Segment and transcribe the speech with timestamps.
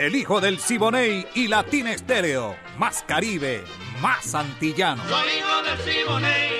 [0.00, 2.56] El hijo del Siboney y Latina Estéreo.
[2.78, 3.62] Más Caribe,
[4.00, 5.02] más antillano.
[5.06, 6.59] Soy hijo del Siboney,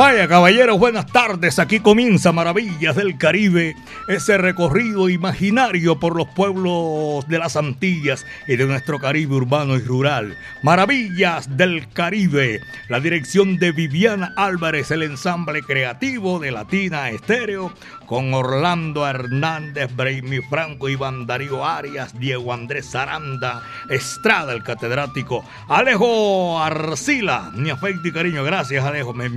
[0.00, 1.58] Vaya caballeros, buenas tardes.
[1.58, 3.76] Aquí comienza Maravillas del Caribe,
[4.08, 9.80] ese recorrido imaginario por los pueblos de las Antillas y de nuestro Caribe urbano y
[9.80, 10.38] rural.
[10.62, 17.70] Maravillas del Caribe, la dirección de Viviana Álvarez, el ensamble creativo de Latina Estéreo,
[18.06, 26.58] con Orlando Hernández, Braimi Franco, Iván Darío Arias, Diego Andrés Zaranda, Estrada, el catedrático, Alejo
[26.58, 28.42] Arcila, mi afecto y cariño.
[28.44, 29.12] Gracias, Alejo.
[29.12, 29.28] Me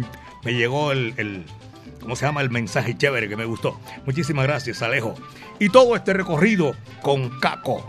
[0.44, 1.46] me llegó el,
[2.02, 2.42] ¿cómo se llama?
[2.42, 3.80] El mensaje chévere que me gustó.
[4.06, 5.16] Muchísimas gracias, Alejo.
[5.60, 7.88] Y todo este recorrido con Caco.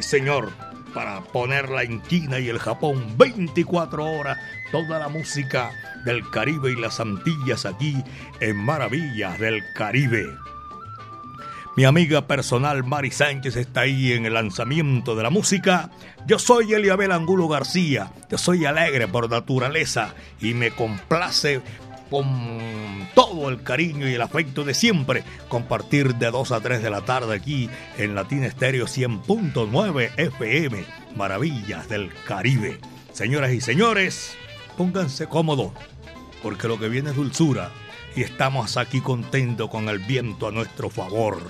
[0.00, 0.50] Señor,
[0.92, 4.38] para poner la inquina y el Japón 24 horas,
[4.70, 5.70] toda la música
[6.04, 8.02] del Caribe y las Antillas aquí
[8.40, 10.26] en Maravillas del Caribe.
[11.76, 15.90] Mi amiga personal Mari Sánchez está ahí en el lanzamiento de la música.
[16.24, 18.12] Yo soy Eliabel Angulo García.
[18.30, 21.62] Yo soy alegre por naturaleza y me complace
[22.10, 26.90] con todo el cariño y el afecto de siempre, compartir de 2 a 3 de
[26.90, 30.84] la tarde aquí en Latina Estéreo 100.9 FM,
[31.16, 32.78] Maravillas del Caribe.
[33.12, 34.36] Señoras y señores,
[34.76, 35.72] pónganse cómodos,
[36.42, 37.70] porque lo que viene es dulzura
[38.16, 41.40] y estamos aquí contentos con el viento a nuestro favor.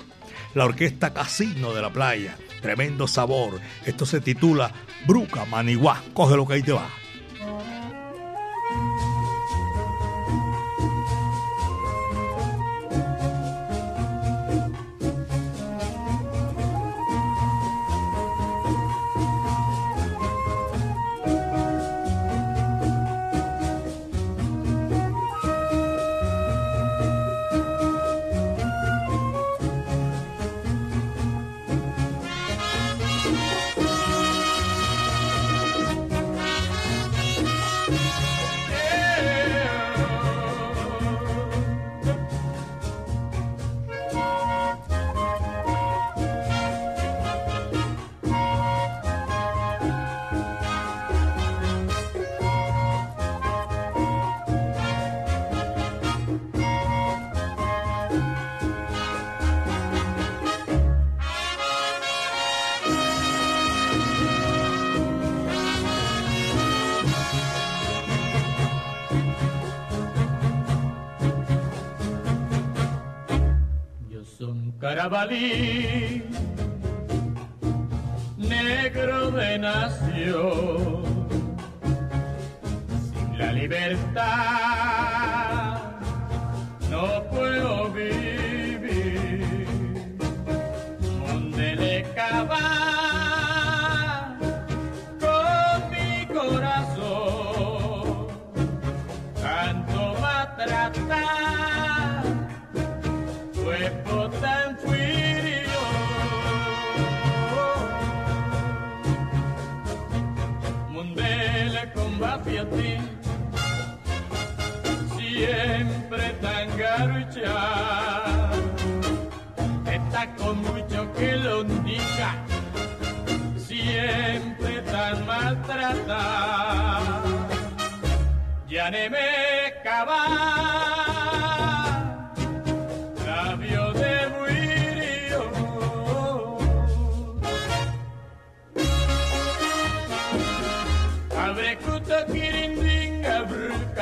[0.55, 3.61] La orquesta Casino de la Playa, tremendo sabor.
[3.85, 4.73] Esto se titula
[5.07, 6.03] Bruca Maniguá.
[6.15, 6.89] Coge lo que ahí te va.
[88.05, 88.34] me.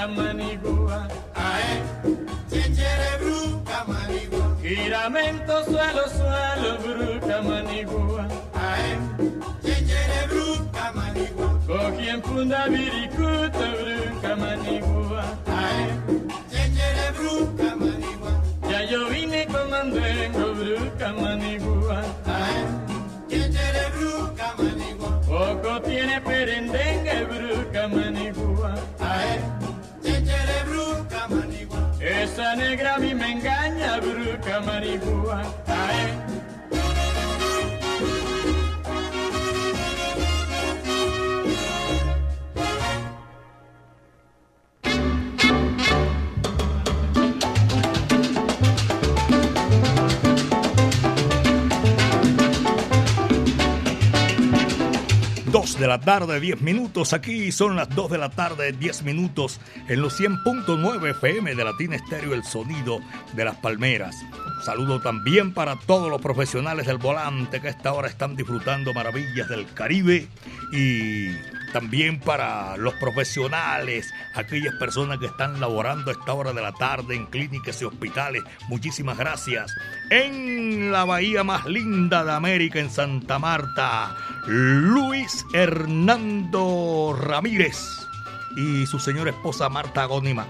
[0.08, 1.82] Manigua, ae,
[2.50, 6.51] chenjere bruca manigua, giramento suelo suelo
[12.12, 15.25] Chenye mpunda biri kutavruka manigua.
[15.47, 15.87] Ae,
[16.50, 18.32] chenye bruka manigua.
[18.70, 22.05] Ya yo vine comandengo bruka manigua.
[22.26, 22.64] Ae,
[23.31, 25.11] chenye bruka manigua.
[25.26, 28.75] Poco tiene perendengue bruca manigua.
[29.00, 29.41] Ae,
[30.05, 30.38] chenye
[30.69, 31.91] bruka manigua.
[32.00, 35.43] Esa negra a mí me engaña bruca manigua.
[35.67, 36.12] Ae,
[55.62, 57.12] Dos de la tarde, 10 minutos.
[57.12, 61.94] Aquí son las 2 de la tarde, 10 minutos en los 100.9 FM de Latina
[61.94, 62.99] Estéreo, el sonido
[63.35, 64.17] de las palmeras.
[64.64, 69.49] Saludo también para todos los profesionales del volante que a esta hora están disfrutando maravillas
[69.49, 70.26] del Caribe
[70.73, 71.29] y
[71.72, 77.16] también para los profesionales, aquellas personas que están laborando a esta hora de la tarde
[77.16, 78.42] en clínicas y hospitales.
[78.69, 79.74] Muchísimas gracias.
[80.10, 84.16] En la bahía más linda de América, en Santa Marta,
[84.46, 87.78] Luis Hernando Ramírez
[88.56, 90.46] y su señora esposa Marta Agónima.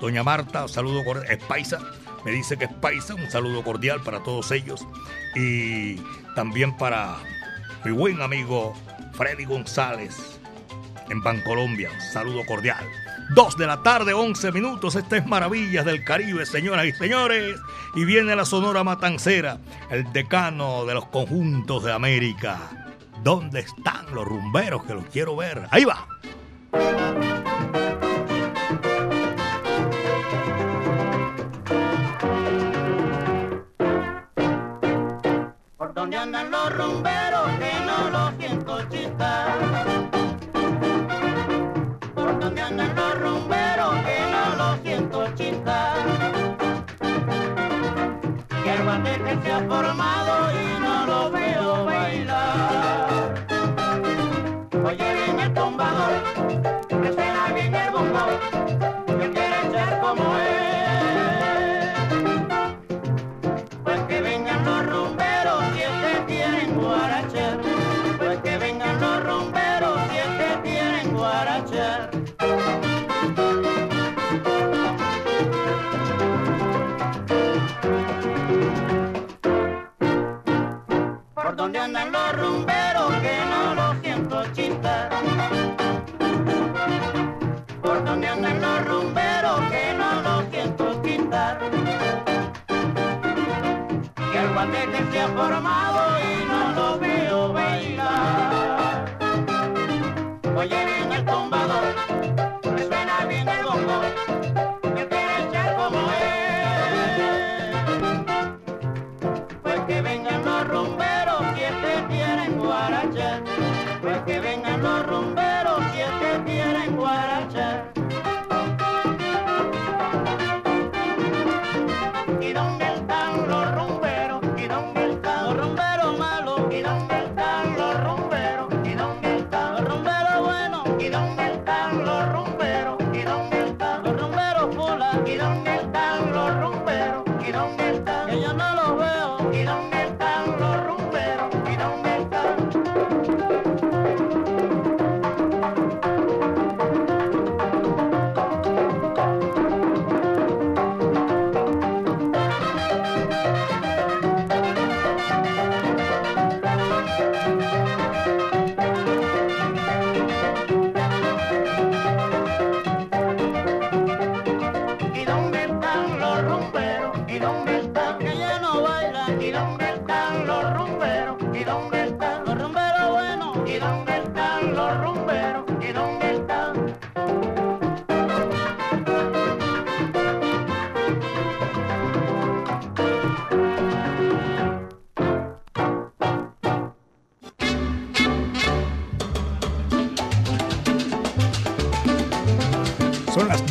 [0.00, 1.78] Doña Marta, saludo cordial, es paisa,
[2.24, 4.86] me dice que es paisa, un saludo cordial para todos ellos
[5.34, 5.96] y
[6.34, 7.16] también para
[7.84, 8.74] mi buen amigo
[9.12, 10.33] Freddy González
[11.08, 12.84] en Bancolombia, saludo cordial.
[13.30, 14.96] Dos de la tarde, 11 minutos.
[14.96, 17.58] Esta es Maravillas del Caribe, señoras y señores.
[17.94, 19.58] Y viene la Sonora Matancera,
[19.90, 22.58] el decano de los conjuntos de América.
[23.22, 25.66] ¿Dónde están los rumberos que los quiero ver?
[25.70, 26.06] Ahí va.
[35.78, 38.38] Por donde andan los rumberos que no los
[49.02, 50.63] Que se ha formado y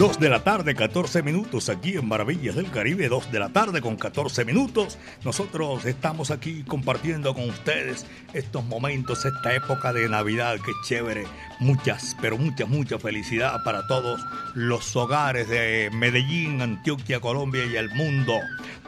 [0.04, 3.80] 2 de la tarde, 14 minutos aquí en Maravillas del Caribe, 2 de la tarde
[3.80, 4.98] con 14 minutos.
[5.24, 11.24] Nosotros estamos aquí compartiendo con ustedes estos momentos, esta época de Navidad, que chévere.
[11.62, 14.20] Muchas, pero muchas, mucha felicidad para todos
[14.56, 18.34] los hogares de Medellín, Antioquia, Colombia y el mundo.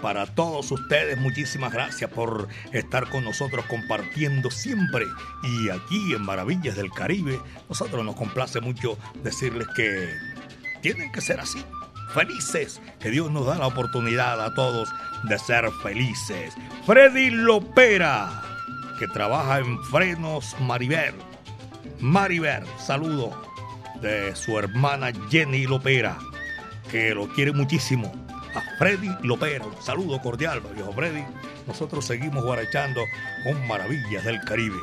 [0.01, 5.05] Para todos ustedes, muchísimas gracias por estar con nosotros compartiendo siempre.
[5.43, 10.34] Y aquí en Maravillas del Caribe, nosotros nos complace mucho decirles que
[10.85, 11.65] tienen que ser así.
[12.13, 14.87] Felices, que Dios nos da la oportunidad a todos
[15.23, 16.53] de ser felices.
[16.85, 18.43] Freddy Lopera,
[18.99, 21.15] que trabaja en Frenos Mariver.
[21.99, 23.35] Mariver, saludo
[23.99, 26.19] de su hermana Jenny Lopera,
[26.91, 28.13] que lo quiere muchísimo.
[28.53, 29.65] a Freddy Lopera.
[29.65, 31.23] Un saludo cordial, viejo Freddy.
[31.65, 33.01] Nosotros seguimos guarachando
[33.43, 34.77] con maravillas del Caribe.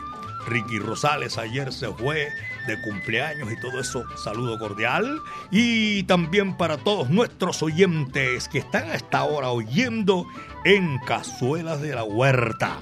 [0.47, 2.29] Ricky Rosales ayer se fue
[2.67, 4.05] de cumpleaños y todo eso.
[4.17, 5.21] Saludo cordial.
[5.51, 10.27] Y también para todos nuestros oyentes que están a esta hora oyendo
[10.65, 12.79] en Cazuelas de la Huerta.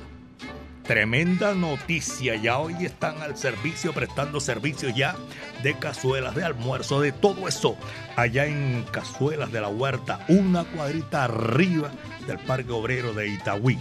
[0.91, 5.15] Tremenda noticia, ya hoy están al servicio, prestando servicios ya
[5.63, 7.77] de cazuelas de almuerzo, de todo eso,
[8.17, 11.93] allá en Cazuelas de la Huerta, una cuadrita arriba
[12.27, 13.79] del Parque Obrero de Itagüí.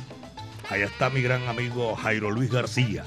[0.69, 3.03] Allá está mi gran amigo Jairo Luis García.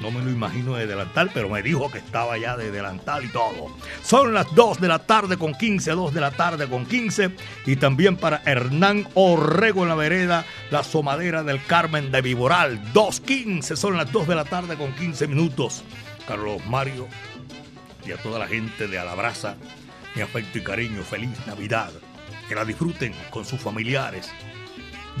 [0.00, 3.28] No me lo imagino de delantal, pero me dijo que estaba ya de delantal y
[3.28, 3.74] todo.
[4.02, 7.30] Son las 2 de la tarde con 15, 2 de la tarde con 15.
[7.64, 12.92] Y también para Hernán Orrego en la vereda, la somadera del Carmen de Viboral.
[12.92, 15.82] 2.15, son las 2 de la tarde con 15 minutos.
[16.28, 17.08] Carlos Mario
[18.06, 19.56] y a toda la gente de Alabraza,
[20.14, 21.90] mi afecto y cariño, feliz Navidad.
[22.48, 24.30] Que la disfruten con sus familiares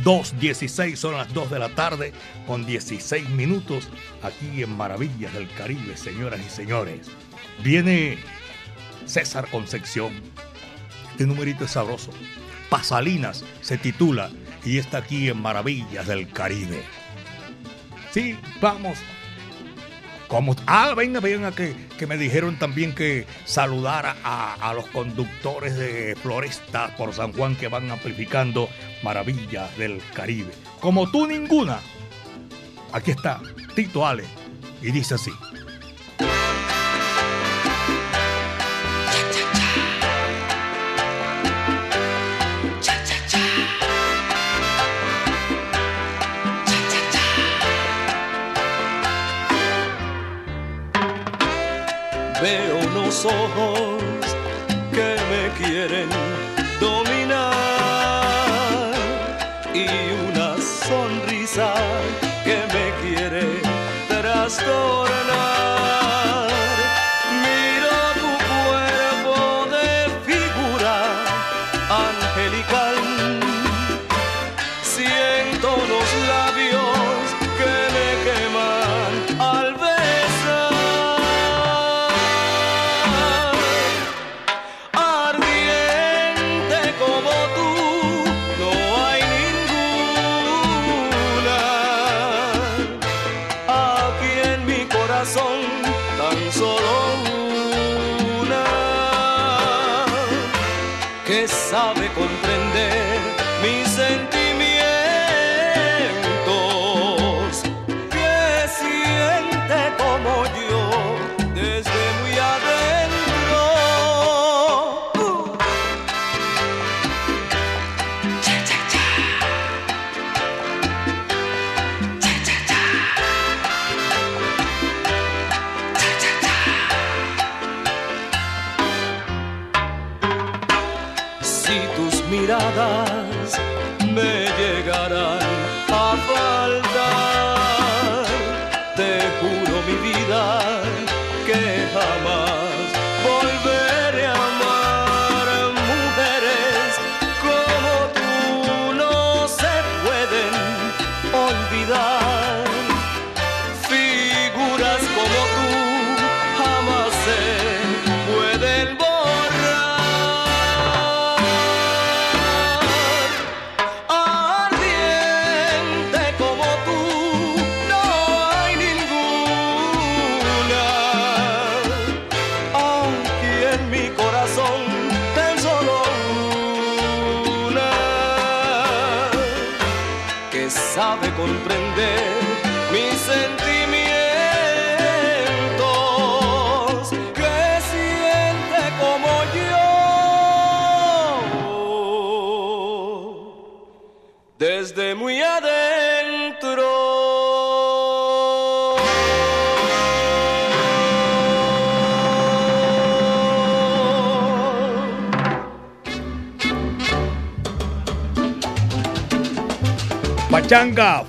[0.04, 2.12] 2.16 son las 2 de la tarde
[2.46, 3.88] con 16 minutos
[4.22, 7.08] aquí en Maravillas del Caribe, señoras y señores.
[7.62, 8.18] Viene
[9.06, 10.12] César Concepción.
[11.10, 12.10] Este numerito es sabroso.
[12.68, 14.30] Pasalinas se titula
[14.64, 16.82] y está aquí en Maravillas del Caribe.
[18.12, 18.98] Sí, vamos
[20.28, 25.76] como, ah, venga, venga, que, que me dijeron también que saludara a, a, los conductores
[25.76, 28.68] de Floresta por San Juan que van amplificando
[29.02, 30.52] maravillas del Caribe.
[30.80, 31.80] Como tú ninguna.
[32.92, 33.40] Aquí está
[33.74, 34.24] Tito Ale
[34.82, 35.32] y dice así.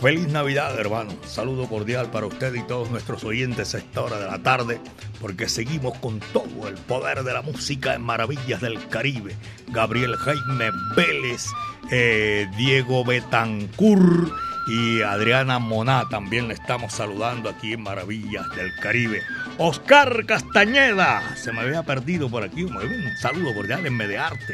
[0.02, 1.14] Feliz Navidad, hermano.
[1.26, 4.82] Saludo cordial para usted y todos nuestros oyentes a esta hora de la tarde,
[5.22, 9.38] porque seguimos con todo el poder de la música en Maravillas del Caribe.
[9.70, 11.46] Gabriel Jaime Vélez,
[11.92, 14.34] eh, Diego Betancur
[14.68, 19.24] y Adriana Moná también le estamos saludando aquí en Maravillas del Caribe.
[19.58, 24.54] Oscar Castañeda, se me había perdido por aquí, un saludo cordial en Medearte.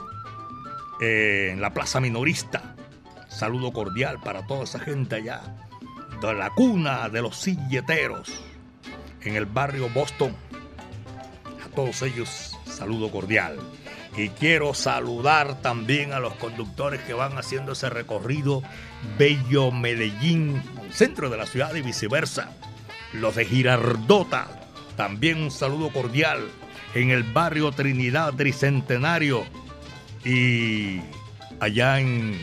[1.00, 2.76] en la Plaza Minorista.
[3.30, 5.61] Saludo cordial para toda esa gente allá
[6.28, 8.32] de la cuna de los silleteros
[9.22, 10.36] en el barrio Boston.
[11.66, 13.58] A todos ellos, saludo cordial.
[14.16, 18.62] Y quiero saludar también a los conductores que van haciendo ese recorrido
[19.18, 20.62] Bello Medellín,
[20.92, 22.52] centro de la ciudad y viceversa.
[23.14, 24.48] Los de Girardota,
[24.96, 26.48] también un saludo cordial
[26.94, 29.44] en el barrio Trinidad Tricentenario
[30.24, 31.00] y
[31.60, 32.38] allá en,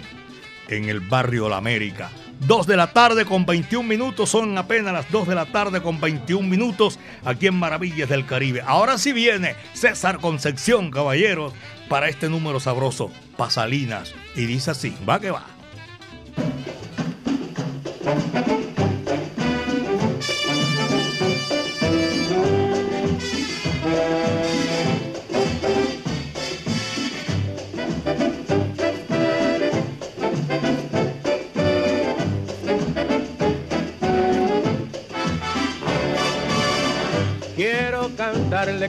[0.68, 2.10] en el barrio La América.
[2.40, 6.00] 2 de la tarde con 21 minutos, son apenas las 2 de la tarde con
[6.00, 8.62] 21 minutos aquí en Maravillas del Caribe.
[8.66, 11.52] Ahora sí viene César Concepción, caballeros,
[11.88, 14.14] para este número sabroso, Pasalinas.
[14.36, 15.44] Y dice así, va que va.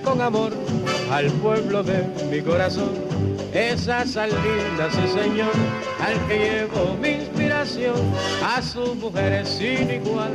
[0.04, 0.52] Con amor
[1.12, 2.90] al pueblo de mi corazón.
[3.54, 5.52] Esa salida, sí señor,
[6.04, 7.94] al que llevo mi inspiración,
[8.44, 10.34] a sus mujeres sin igual,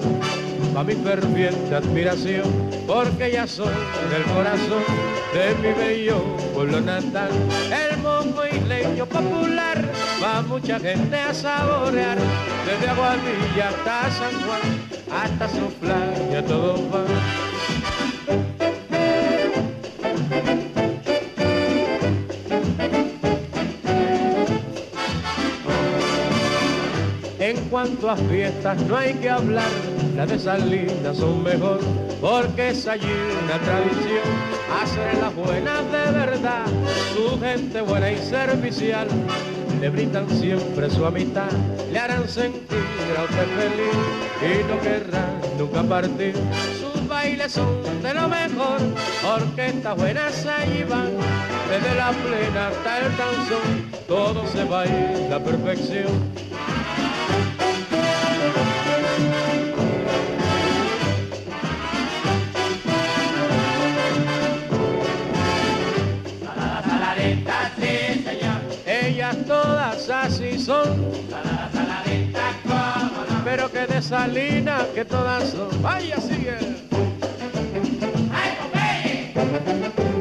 [0.76, 2.44] a mi ferviente admiración,
[2.86, 3.72] porque ya son
[4.08, 4.84] del corazón
[5.32, 6.22] de mi bello
[6.54, 7.30] pueblo natal,
[7.72, 9.84] el mongo leño popular,
[10.22, 12.18] va mucha gente a saborear,
[12.66, 14.60] desde Aguadilla hasta San Juan,
[15.24, 17.43] hasta su playa todo va
[27.84, 29.68] cuanto a fiestas no hay que hablar,
[30.16, 31.80] las de Salinas son mejor,
[32.18, 33.12] porque es allí
[33.44, 34.24] una tradición,
[34.82, 36.64] hacer las buenas de verdad,
[37.14, 39.06] su gente buena y servicial,
[39.82, 41.50] le brindan siempre su amistad,
[41.92, 42.86] le harán sentir
[43.18, 44.00] a usted feliz
[44.40, 45.26] y no querrá
[45.58, 46.34] nunca partir.
[46.80, 48.80] Sus bailes son de lo mejor,
[49.30, 51.10] orquestas buenas allí van,
[51.68, 56.53] desde la plena hasta el danzón, todo se baila a perfección.
[73.44, 75.82] Pero que de salina que todas son.
[75.82, 76.56] Vaya, sigue.
[80.04, 80.13] salinas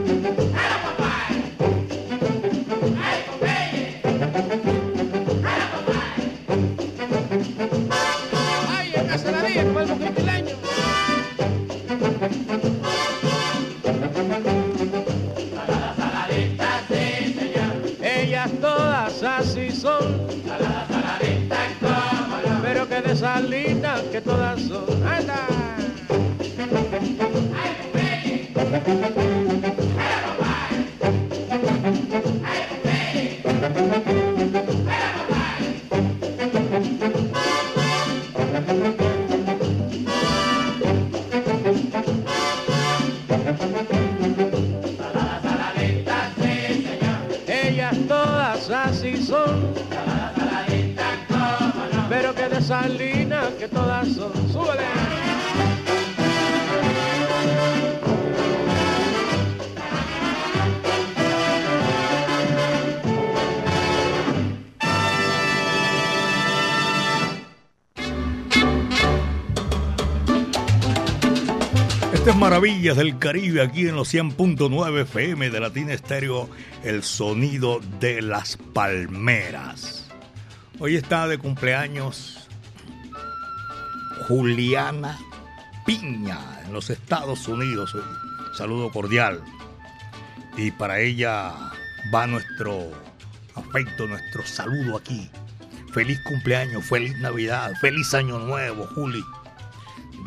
[72.97, 76.49] del Caribe aquí en los 100.9 FM de Latina Estéreo,
[76.83, 80.09] el sonido de las palmeras.
[80.79, 82.47] Hoy está de cumpleaños
[84.27, 85.17] Juliana
[85.85, 87.95] Piña en los Estados Unidos.
[88.57, 89.41] Saludo cordial.
[90.57, 91.53] Y para ella
[92.13, 92.91] va nuestro
[93.55, 95.29] afecto, nuestro saludo aquí.
[95.93, 99.23] Feliz cumpleaños, feliz Navidad, feliz Año Nuevo, Juli.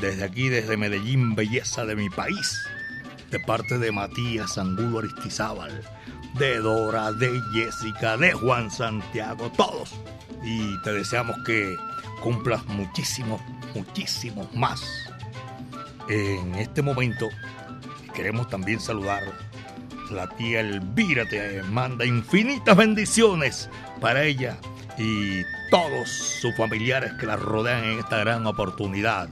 [0.00, 2.58] Desde aquí, desde Medellín, belleza de mi país.
[3.30, 5.82] de parte de Matías Angulo Aristizábal,
[6.38, 9.94] de Dora, de Jessica, de Juan Santiago, todos.
[10.44, 11.74] Y te deseamos que
[12.22, 13.40] cumplas muchísimos,
[13.74, 14.80] muchísimos más.
[16.08, 17.28] En este momento
[18.14, 19.24] queremos también saludar
[20.10, 23.68] la tía Elvira te manda infinitas bendiciones
[24.00, 24.56] para ella
[24.98, 29.28] y todos sus familiares que la rodean en esta gran oportunidad.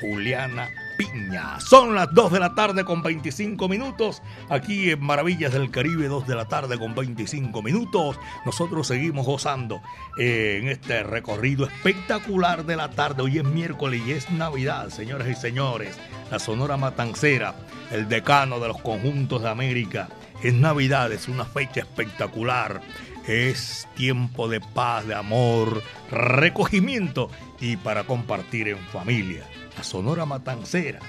[0.00, 1.60] Juliana Piña.
[1.60, 4.22] Son las 2 de la tarde con 25 minutos.
[4.48, 8.18] Aquí en Maravillas del Caribe, 2 de la tarde con 25 minutos.
[8.44, 9.82] Nosotros seguimos gozando
[10.18, 13.22] eh, en este recorrido espectacular de la tarde.
[13.22, 15.98] Hoy es miércoles y es Navidad, señoras y señores.
[16.30, 17.54] La Sonora Matancera,
[17.90, 20.08] el decano de los conjuntos de América.
[20.42, 22.80] Es Navidad, es una fecha espectacular.
[23.26, 27.28] Es tiempo de paz, de amor, recogimiento
[27.60, 29.44] y para compartir en familia
[29.76, 31.00] la Sonora Matancera.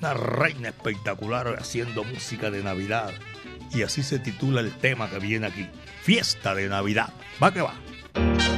[0.00, 3.12] Una reina espectacular haciendo música de Navidad.
[3.72, 5.68] Y así se titula el tema que viene aquí.
[6.02, 7.12] Fiesta de Navidad.
[7.42, 8.57] Va que va.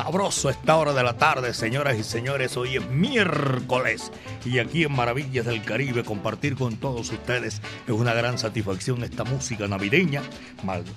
[0.00, 2.56] A esta hora de la tarde, señoras y señores.
[2.56, 4.10] Hoy es miércoles
[4.44, 9.24] y aquí en Maravillas del Caribe compartir con todos ustedes es una gran satisfacción esta
[9.24, 10.22] música navideña,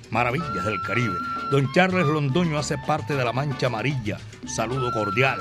[0.10, 1.16] Maravillas del Caribe.
[1.52, 4.18] Don Charles Londoño hace parte de la Mancha Amarilla.
[4.46, 5.40] Saludo cordial.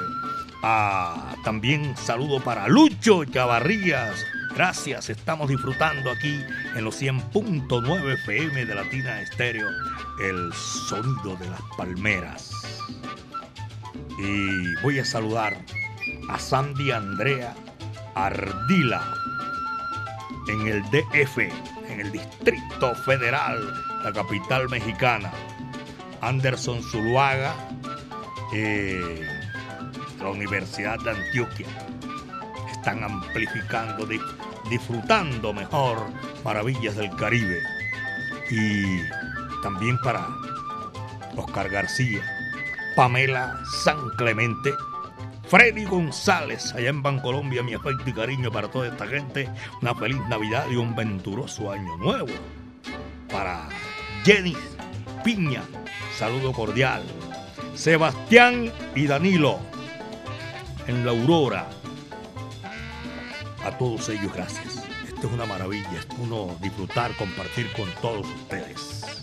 [0.64, 4.25] Ah, también saludo para Lucho Chavarrías.
[4.55, 6.44] Gracias, estamos disfrutando aquí
[6.75, 9.68] en los 100.9 FM de Latina Estéreo,
[10.20, 12.51] el sonido de las palmeras.
[14.18, 15.57] Y voy a saludar
[16.29, 17.55] a Sandy Andrea
[18.14, 19.03] Ardila
[20.48, 21.38] en el DF,
[21.88, 23.72] en el Distrito Federal,
[24.05, 25.31] la capital mexicana.
[26.20, 27.55] Anderson Zuluaga,
[28.53, 29.27] eh,
[30.20, 31.66] la Universidad de Antioquia.
[32.70, 34.07] Están amplificando,
[34.70, 35.98] disfrutando mejor
[36.44, 37.59] maravillas del Caribe.
[38.51, 39.01] Y
[39.62, 40.29] también para
[41.37, 42.22] Oscar García,
[42.94, 44.74] Pamela San Clemente,
[45.48, 49.48] Freddy González, allá en Bancolombia, mi afecto y cariño para toda esta gente.
[49.81, 52.33] Una feliz Navidad y un venturoso año nuevo.
[53.31, 53.68] Para
[54.24, 54.57] Jenny
[55.24, 55.62] Piña,
[56.16, 57.02] saludo cordial.
[57.74, 59.59] Sebastián y Danilo,
[60.87, 61.68] en la Aurora.
[63.64, 64.85] A todos ellos, gracias.
[65.07, 69.22] Esto es una maravilla, es uno disfrutar, compartir con todos ustedes.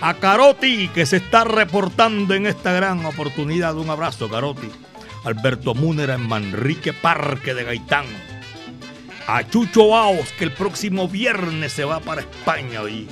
[0.00, 3.76] A Caroti, que se está reportando en esta gran oportunidad.
[3.76, 4.68] Un abrazo, Caroti.
[5.24, 8.06] Alberto Múnera en Manrique Parque de Gaitán.
[9.26, 13.08] A Chucho Baos, que el próximo viernes se va para España y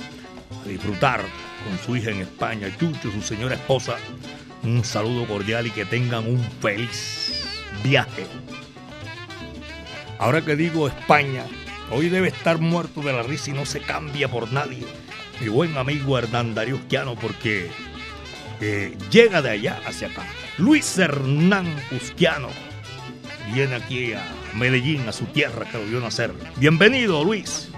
[0.65, 1.21] a disfrutar
[1.65, 2.69] con su hija en España.
[2.79, 3.97] Chucho, su señora esposa.
[4.63, 7.43] Un saludo cordial y que tengan un feliz
[7.83, 8.25] viaje.
[10.19, 11.43] Ahora que digo España,
[11.91, 14.85] hoy debe estar muerto de la risa y no se cambia por nadie.
[15.39, 16.79] Mi buen amigo Hernán Darío
[17.19, 17.69] porque
[18.59, 20.25] eh, llega de allá hacia acá.
[20.57, 22.49] Luis Hernán Usquiano
[23.53, 24.23] viene aquí a
[24.55, 26.33] Medellín, a su tierra que lo vio nacer.
[26.57, 27.69] Bienvenido, Luis.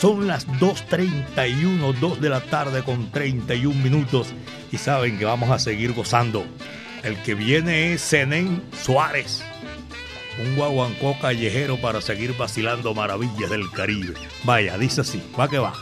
[0.00, 4.28] Son las 2.31, 2 de la tarde con 31 minutos
[4.72, 6.46] y saben que vamos a seguir gozando.
[7.02, 9.44] El que viene es Zenén Suárez,
[10.38, 14.14] un guaguancó callejero para seguir vacilando maravillas del Caribe.
[14.44, 15.72] Vaya, dice así, va que va.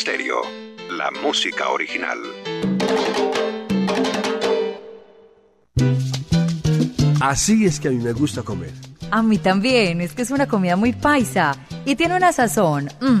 [0.00, 0.40] Stereo,
[0.92, 2.16] la música original.
[7.20, 8.72] Así es que a mí me gusta comer.
[9.10, 13.20] A mí también, es que es una comida muy paisa y tiene una sazón, mm,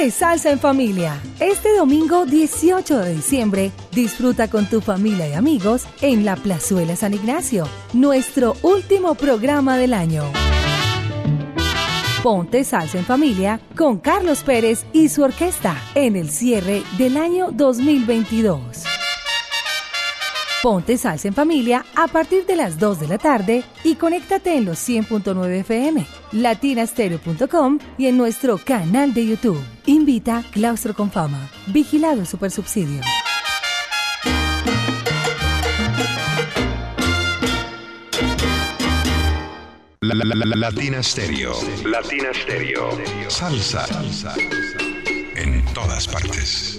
[0.00, 1.20] Ponte salsa en familia.
[1.40, 7.12] Este domingo 18 de diciembre, disfruta con tu familia y amigos en la Plazuela San
[7.12, 10.24] Ignacio, nuestro último programa del año.
[12.22, 17.50] Ponte salsa en familia con Carlos Pérez y su orquesta en el cierre del año
[17.52, 18.99] 2022.
[20.62, 24.66] Ponte salsa en familia a partir de las 2 de la tarde y conéctate en
[24.66, 29.62] los 100.9 FM, latinastereo.com y en nuestro canal de YouTube.
[29.86, 31.48] Invita Claustro con Fama.
[31.68, 33.00] Vigilado Supersubsidio.
[40.02, 41.54] La, la, la, la, Latina Stereo.
[41.86, 42.90] Latina Stereo.
[43.28, 43.86] Salsa.
[43.86, 44.34] Salsa.
[45.36, 46.78] En todas partes.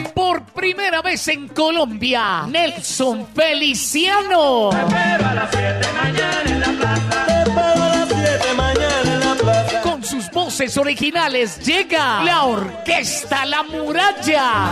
[0.53, 4.69] Primera vez en Colombia, Nelson Feliciano.
[4.69, 7.25] Te espero a las 7 mañana en la plaza.
[7.25, 9.81] Te espero a las 7 mañana en la plaza.
[9.81, 14.71] Con sus voces originales llega la orquesta La Muralla.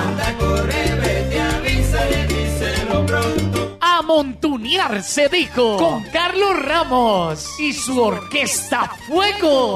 [3.81, 9.75] A montunear se dijo con Carlos Ramos y su orquesta Fuego.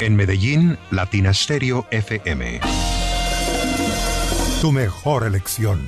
[0.00, 2.60] En Medellín, Latina Stereo FM.
[4.60, 5.86] Tu mejor elección.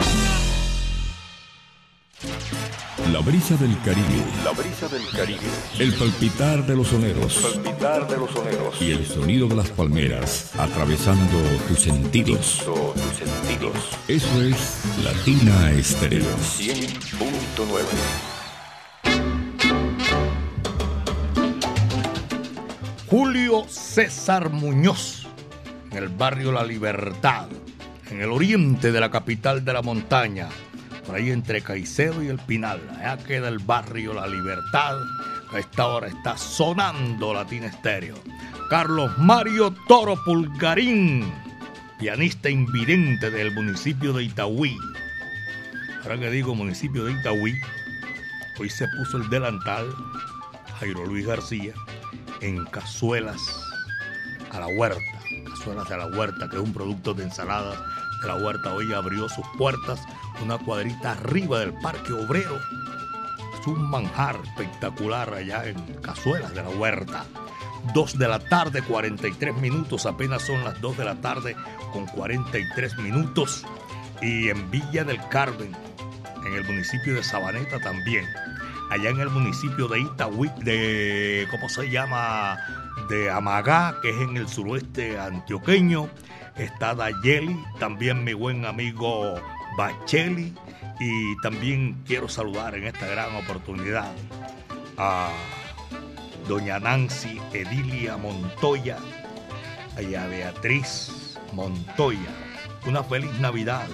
[3.12, 4.22] La brisa del Caribe.
[4.44, 5.40] La brisa del Caribe.
[5.78, 7.36] El palpitar de los soneros.
[7.36, 8.80] El palpitar de los soneros.
[8.80, 12.62] Y el sonido de las palmeras atravesando tus sentidos.
[12.64, 13.76] tus sentidos.
[14.06, 16.24] Eso es Latina Estéreo.
[16.24, 18.35] 100.9.
[23.96, 25.26] César Muñoz,
[25.90, 27.48] en el barrio La Libertad,
[28.10, 30.50] en el oriente de la capital de la montaña,
[31.06, 32.78] por ahí entre Caicedo y El Pinal.
[32.90, 34.98] Allá queda el barrio La Libertad,
[35.50, 38.16] a esta hora está sonando Latina Estéreo.
[38.68, 41.32] Carlos Mario Toro Pulgarín,
[41.98, 44.76] pianista invidente del municipio de Itaúí.
[46.02, 47.54] Ahora que digo municipio de Itaúí,
[48.60, 49.86] hoy se puso el delantal
[50.80, 51.72] Jairo Luis García
[52.42, 53.65] en cazuelas
[54.56, 55.00] a la huerta,
[55.44, 57.78] cazuelas de la huerta, que es un producto de ensaladas
[58.22, 58.72] de la huerta.
[58.72, 60.00] Hoy abrió sus puertas
[60.42, 62.58] una cuadrita arriba del Parque Obrero.
[63.58, 67.24] Es un manjar espectacular allá en cazuelas de la huerta.
[67.94, 71.56] 2 de la tarde, 43 minutos, apenas son las 2 de la tarde
[71.92, 73.64] con 43 minutos.
[74.22, 75.76] Y en Villa del Carmen,
[76.44, 78.24] en el municipio de Sabaneta también
[78.90, 82.58] allá en el municipio de Itaúí, de, ¿cómo se llama?
[83.08, 86.08] De Amagá, que es en el suroeste antioqueño.
[86.56, 89.34] Está Dayeli, también mi buen amigo
[89.76, 90.54] Bacheli.
[90.98, 94.10] Y también quiero saludar en esta gran oportunidad
[94.96, 95.30] a
[96.48, 98.98] doña Nancy Edilia Montoya
[100.00, 102.30] y a Beatriz Montoya.
[102.86, 103.88] Una feliz Navidad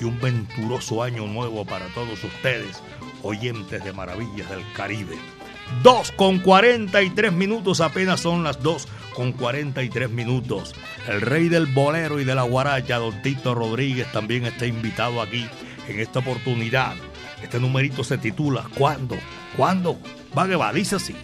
[0.00, 2.82] y un venturoso año nuevo para todos ustedes
[3.22, 5.18] oyentes de Maravillas del Caribe.
[5.82, 10.74] 2 con 43 minutos, apenas son las 2 con 43 minutos.
[11.08, 15.46] El rey del bolero y de la guaracha, don Tito Rodríguez, también está invitado aquí
[15.88, 16.94] en esta oportunidad.
[17.42, 19.16] Este numerito se titula ¿Cuándo?
[19.56, 19.98] ¿Cuándo?
[20.36, 21.14] Va que va, dice así.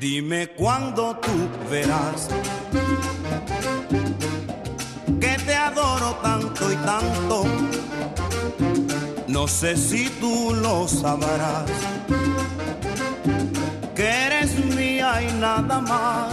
[0.00, 2.28] Dime cuándo tú verás
[6.14, 7.44] tanto y tanto.
[9.28, 11.70] No sé si tú lo sabrás,
[13.94, 16.32] que eres mía y nada más.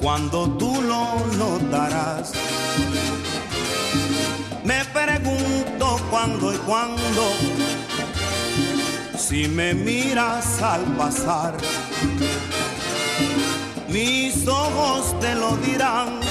[0.00, 1.04] Cuando tú lo
[1.36, 2.32] notarás,
[4.64, 7.22] me pregunto cuándo y cuándo
[9.28, 11.56] si me miras al pasar,
[13.88, 16.25] mis ojos te lo dirán.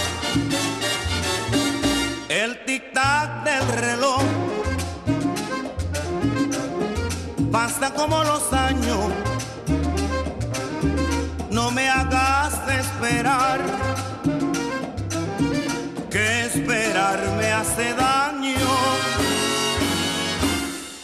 [2.75, 4.23] Tic-tac del reloj.
[7.49, 9.05] Pasa como los años.
[11.51, 13.61] No me hagas esperar,
[16.09, 18.71] que esperar me hace daño.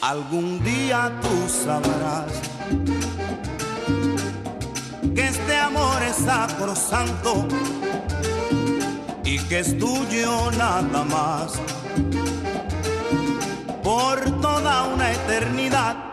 [0.01, 2.34] Algún día tú sabrás
[5.15, 7.47] que este amor es sacrosanto
[9.32, 11.53] y que es tuyo nada más
[13.82, 16.11] por toda una eternidad.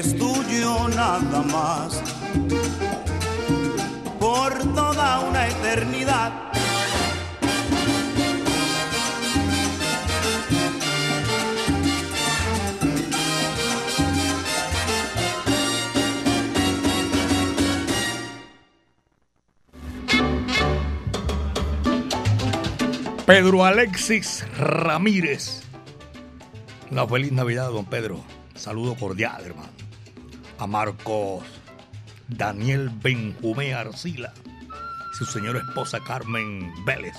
[0.00, 2.02] es tuyo nada más.
[4.18, 6.32] Por toda una eternidad.
[23.26, 25.62] Pedro Alexis Ramírez.
[26.90, 28.24] Una feliz Navidad, don Pedro.
[28.54, 29.79] Saludo cordial, hermano.
[30.60, 31.42] A Marcos
[32.28, 34.30] Daniel Benjumé Arcila.
[35.14, 37.16] Su señora esposa Carmen Vélez.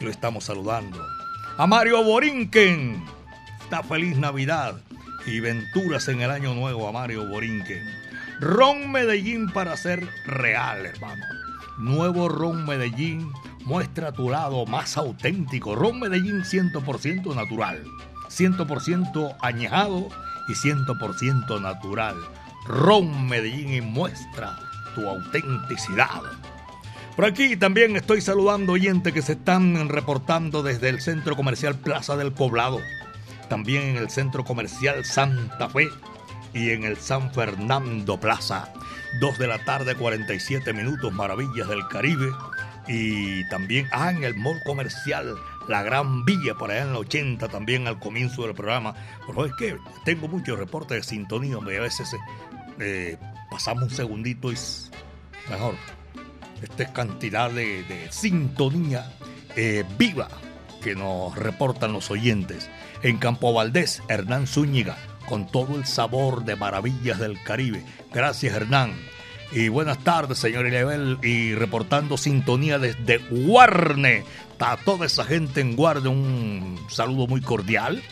[0.00, 0.98] Y lo estamos saludando.
[1.56, 3.04] A Mario Borinquen.
[3.60, 4.80] Esta feliz Navidad
[5.26, 7.84] y venturas en el año nuevo a Mario Borinquen.
[8.40, 11.24] Ron Medellín para ser real, hermano.
[11.78, 13.30] Nuevo Ron Medellín
[13.64, 15.76] muestra tu lado más auténtico.
[15.76, 17.84] Ron Medellín 100% natural,
[18.28, 20.08] 100% añejado
[20.48, 22.16] y 100% natural.
[22.66, 24.58] Ron Medellín y muestra
[24.94, 26.22] tu autenticidad.
[27.16, 32.16] Por aquí también estoy saludando oyentes que se están reportando desde el Centro Comercial Plaza
[32.16, 32.80] del Poblado,
[33.48, 35.88] también en el Centro Comercial Santa Fe
[36.54, 38.72] y en el San Fernando Plaza.
[39.20, 42.30] 2 de la tarde, 47 minutos, Maravillas del Caribe.
[42.86, 45.36] Y también, ah, en el Mall Comercial
[45.68, 48.94] La Gran Villa, por allá en la 80, también al comienzo del programa.
[49.26, 52.16] Pero es que tengo muchos reportes de sintonía, a veces
[52.80, 53.16] eh,
[53.50, 54.90] pasamos un segundito es
[55.48, 55.74] mejor.
[56.62, 59.10] Esta es cantidad de, de sintonía
[59.56, 60.28] eh, viva
[60.82, 62.68] que nos reportan los oyentes.
[63.02, 64.96] En Campo Valdés, Hernán Zúñiga,
[65.28, 67.84] con todo el sabor de maravillas del Caribe.
[68.12, 68.94] Gracias, Hernán.
[69.52, 71.18] Y buenas tardes, señor Ilebel.
[71.22, 74.24] Y reportando sintonía desde Guarne.
[74.58, 78.02] A toda esa gente en Guarne, un saludo muy cordial.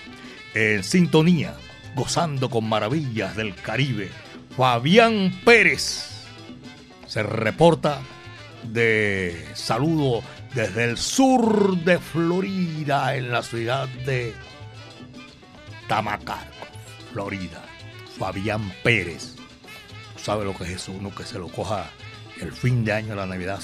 [0.55, 1.55] En sintonía,
[1.95, 4.11] gozando con maravillas del Caribe.
[4.59, 6.25] Fabián Pérez
[7.07, 8.01] se reporta
[8.65, 10.21] de saludo
[10.53, 14.35] desde el sur de Florida, en la ciudad de
[15.87, 16.51] Tamacar,
[17.13, 17.63] Florida.
[18.19, 19.37] Fabián Pérez.
[20.17, 20.91] ¿Sabe lo que es eso?
[20.91, 21.89] Uno que se lo coja
[22.41, 23.61] el fin de año, la Navidad,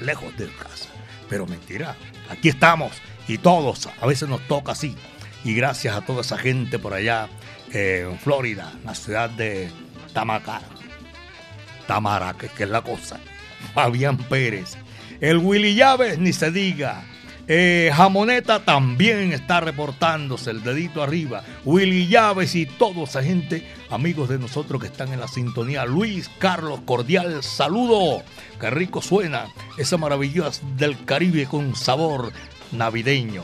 [0.00, 0.88] lejos de casa.
[1.28, 1.96] Pero mentira,
[2.30, 2.92] aquí estamos
[3.28, 4.96] y todos, a veces nos toca así.
[5.44, 7.28] Y gracias a toda esa gente por allá
[7.74, 9.70] eh, en Florida, la ciudad de
[10.12, 10.62] Tamacar.
[11.86, 13.18] Tamara, que, que es la cosa.
[13.74, 14.76] Fabián Pérez.
[15.20, 17.04] El Willy Llaves, ni se diga.
[17.52, 21.42] Eh, Jamoneta también está reportándose, el dedito arriba.
[21.64, 25.84] Willy Llaves y toda esa gente, amigos de nosotros que están en la sintonía.
[25.84, 28.22] Luis Carlos, cordial saludo.
[28.60, 29.46] Qué rico suena
[29.76, 32.32] esa maravillosa del Caribe con sabor
[32.70, 33.42] navideño.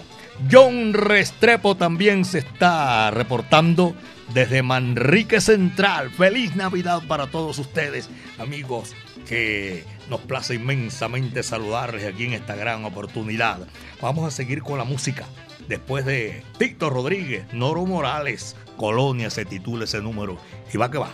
[0.52, 3.96] John Restrepo también se está reportando
[4.34, 6.10] desde Manrique Central.
[6.10, 8.08] Feliz Navidad para todos ustedes,
[8.38, 8.94] amigos,
[9.28, 13.66] que nos place inmensamente saludarles aquí en esta gran oportunidad.
[14.00, 15.26] Vamos a seguir con la música.
[15.68, 20.38] Después de Víctor Rodríguez, Noro Morales, Colonia se titula ese número.
[20.72, 21.10] Y va que va.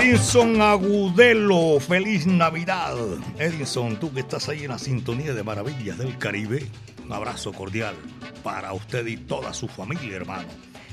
[0.00, 2.96] Edinson Agudelo, feliz Navidad.
[3.38, 6.66] Edinson, tú que estás ahí en la sintonía de Maravillas del Caribe,
[7.04, 7.94] un abrazo cordial
[8.42, 10.48] para usted y toda su familia, hermano.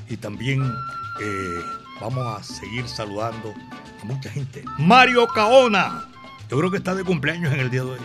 [0.10, 1.62] Y también eh,
[2.02, 3.54] vamos a seguir saludando
[4.02, 4.66] a mucha gente.
[4.78, 6.06] Mario Caona,
[6.50, 8.00] yo creo que está de cumpleaños en el día de hoy.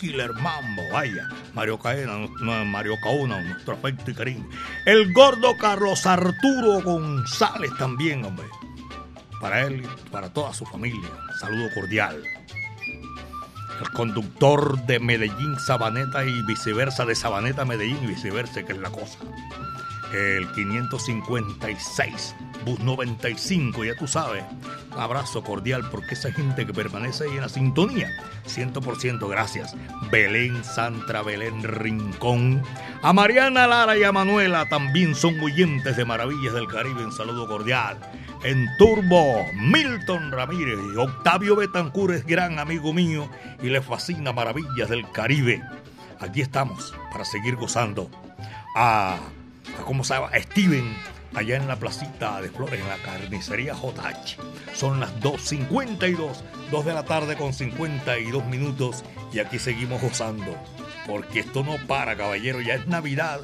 [0.00, 2.18] Killer Mambo, vaya, Mario Caena,
[2.64, 4.48] Mario Caona, nuestro afecto y cariño.
[4.86, 8.46] El gordo Carlos Arturo González también, hombre.
[9.40, 11.10] Para él y para toda su familia,
[11.40, 12.22] saludo cordial.
[13.80, 18.78] El conductor de Medellín, Sabaneta y viceversa, de Sabaneta a Medellín y viceversa, que es
[18.78, 19.18] la cosa.
[20.12, 24.44] El 556, bus 95, ya tú sabes.
[24.92, 28.08] Un abrazo cordial porque esa gente que permanece ahí en la sintonía.
[28.46, 29.74] 100% gracias.
[30.10, 32.62] Belén, Santra, Belén, Rincón.
[33.02, 37.04] A Mariana Lara y a Manuela también son oyentes de Maravillas del Caribe.
[37.04, 37.98] Un saludo cordial.
[38.44, 43.28] En Turbo, Milton Ramírez y Octavio Betancur es gran amigo mío
[43.60, 45.62] y le fascina Maravillas del Caribe.
[46.20, 48.10] Aquí estamos para seguir gozando.
[48.76, 49.18] A, a
[49.84, 50.30] ¿cómo se llama?
[50.34, 50.96] Steven
[51.34, 54.36] allá en la placita de Flores, en la carnicería JH.
[54.74, 56.32] Son las 2.52,
[56.70, 60.56] 2 de la tarde con 52 minutos y aquí seguimos gozando.
[61.06, 63.40] Porque esto no para, caballero, ya es Navidad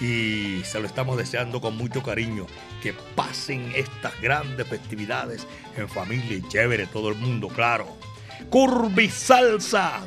[0.00, 2.46] y se lo estamos deseando con mucho cariño.
[2.82, 5.46] Que pasen estas grandes festividades
[5.76, 7.86] en familia y chévere, todo el mundo, claro.
[8.50, 10.00] Curby Salsa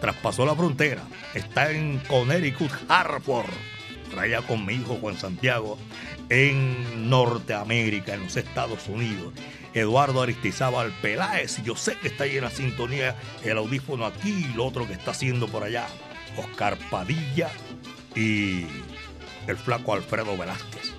[0.00, 1.02] traspasó la frontera,
[1.34, 3.50] está en Connecticut, Hartford,
[4.18, 5.78] allá con mi hijo Juan Santiago
[6.28, 9.32] en Norteamérica, en los Estados Unidos.
[9.74, 14.54] Eduardo Aristizábal Peláez, yo sé que está ahí en la sintonía, el audífono aquí y
[14.54, 15.86] lo otro que está haciendo por allá.
[16.36, 17.50] Oscar Padilla
[18.14, 18.66] y
[19.46, 20.92] el flaco Alfredo Velázquez.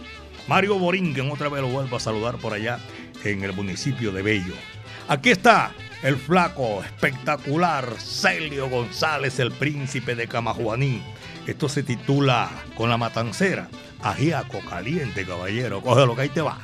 [0.47, 2.80] Mario Borinquen, otra vez lo vuelvo a saludar por allá
[3.24, 4.53] en el municipio de Bello.
[5.07, 5.72] Aquí está
[6.03, 11.01] el flaco espectacular Celio González, el príncipe de Camajuaní.
[11.48, 13.70] Esto se titula Con la matancera.
[14.02, 15.82] Ajiaco caliente, caballero.
[15.82, 16.60] Coge lo que ahí te va.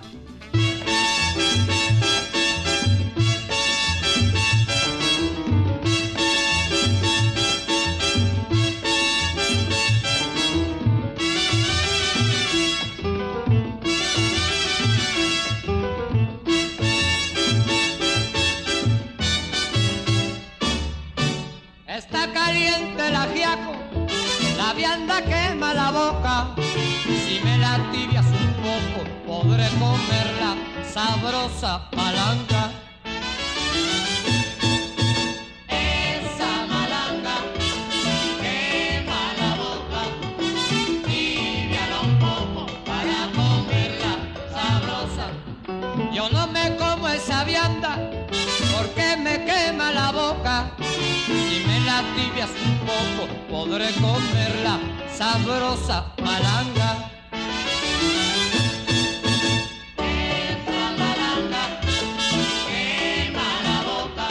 [26.32, 30.56] Si me la tibias un poco, podré comerla
[30.94, 32.72] sabrosa palanca.
[35.68, 37.36] Esa malanga
[38.42, 40.02] quema la boca,
[41.06, 44.14] tibiala un poco para comerla
[44.56, 45.28] sabrosa.
[46.14, 47.98] Yo no me como esa vianda
[48.74, 50.72] porque me quema la boca.
[51.28, 54.80] Si me la tibias un poco, podré comerla
[55.22, 56.90] sabrosa malanga.
[59.98, 61.64] Esa malanga
[62.68, 64.28] quema la boca,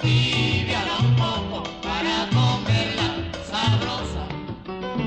[0.00, 3.08] tibiala un poco para comerla
[3.50, 4.22] sabrosa.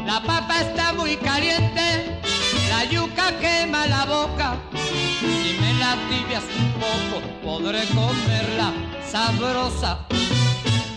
[0.05, 2.19] La papa está muy caliente,
[2.67, 4.57] la yuca quema la boca.
[4.73, 8.67] Si me la tibias un poco, podré comerla
[9.09, 9.91] sabrosa.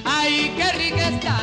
[0.05, 1.37] ¡Ay, qué rica está!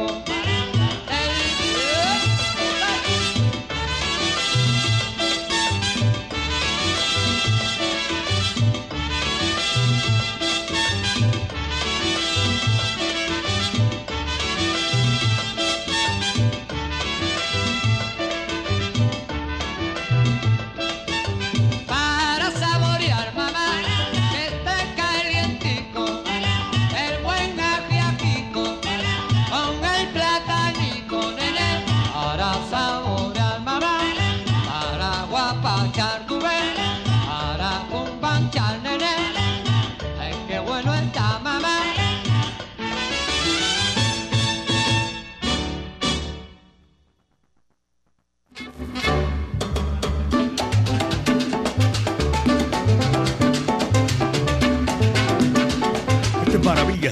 [0.00, 0.29] Thank you.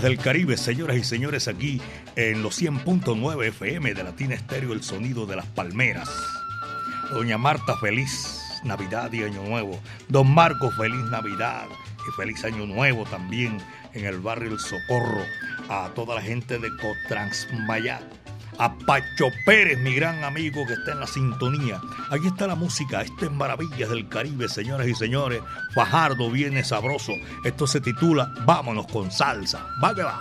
[0.09, 1.83] Del Caribe, señoras y señores, aquí
[2.17, 6.09] en los 100.9 FM de Latina Estéreo, el sonido de las palmeras.
[7.11, 9.79] Doña Marta, feliz Navidad y Año Nuevo.
[10.09, 11.67] Don Marcos, feliz Navidad
[12.09, 13.59] y feliz Año Nuevo también
[13.93, 15.21] en el barrio El Socorro.
[15.69, 18.03] A toda la gente de Cotransmayat,
[18.59, 21.81] a Pacho Pérez, mi gran amigo que está en la sintonía.
[22.11, 25.41] Aquí está la música, esto es Maravillas del Caribe, señoras y señores.
[25.75, 27.13] Fajardo viene sabroso.
[27.45, 29.67] Esto se titula Vámonos con salsa.
[29.83, 30.21] Va que va.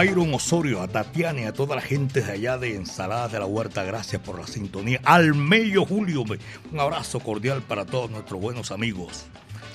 [0.00, 3.44] Byron Osorio, a Tatiana y a toda la gente de allá de Ensaladas de la
[3.44, 4.98] Huerta, gracias por la sintonía.
[5.04, 6.24] Al Mello Julio,
[6.72, 9.26] un abrazo cordial para todos nuestros buenos amigos.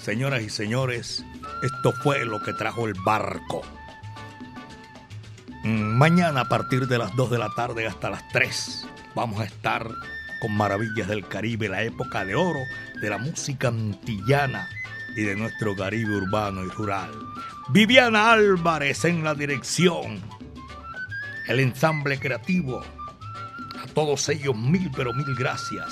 [0.01, 1.23] Señoras y señores,
[1.61, 3.61] esto fue lo que trajo el barco.
[5.63, 9.45] Mm, Mañana a partir de las 2 de la tarde hasta las 3 vamos a
[9.45, 9.87] estar
[10.41, 12.61] con Maravillas del Caribe, la época de oro
[12.99, 14.67] de la música antillana
[15.15, 17.11] y de nuestro Caribe urbano y rural.
[17.69, 20.21] Viviana Álvarez en la dirección,
[21.47, 22.83] el ensamble creativo.
[23.81, 25.91] A todos ellos mil pero mil gracias.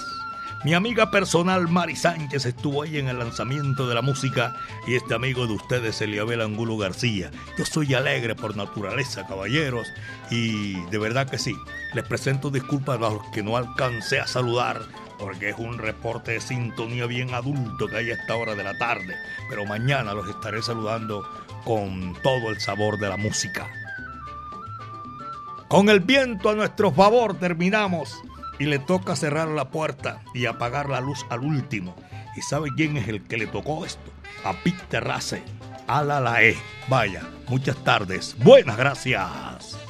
[0.63, 4.55] Mi amiga personal Mari Sánchez estuvo ahí en el lanzamiento de la música
[4.85, 7.31] y este amigo de ustedes, Eliabel Angulo García.
[7.57, 9.87] Yo soy alegre por naturaleza, caballeros,
[10.29, 11.55] y de verdad que sí.
[11.95, 14.83] Les presento disculpas a los que no alcancé a saludar
[15.17, 18.77] porque es un reporte de sintonía bien adulto que hay a esta hora de la
[18.77, 19.15] tarde.
[19.49, 21.23] Pero mañana los estaré saludando
[21.63, 23.69] con todo el sabor de la música.
[25.67, 28.21] Con el viento a nuestro favor terminamos
[28.59, 31.95] y le toca cerrar la puerta y apagar la luz al último.
[32.35, 34.11] ¿Y sabe quién es el que le tocó esto?
[34.43, 35.43] A Pete Terrace,
[35.87, 36.55] a la la E.
[36.87, 38.35] Vaya, muchas tardes.
[38.39, 39.82] Buenas gracias.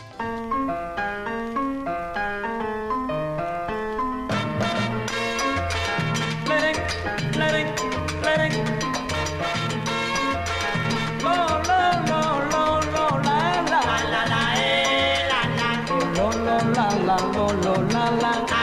[17.16, 18.63] la, lo, lo, la, la.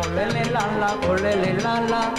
[0.00, 2.14] Olele la la, olele la la.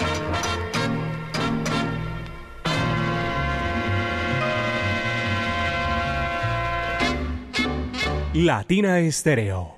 [8.34, 9.77] Latina Estéreo